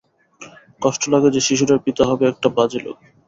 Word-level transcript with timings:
কষ্ট 0.81 1.01
লাগে 1.13 1.29
যে, 1.31 1.41
শিশুটার 1.47 1.79
পিতা 1.85 2.03
হবে 2.05 2.23
একটা 2.27 2.47
বাজে 2.57 2.79
লোক। 2.85 2.97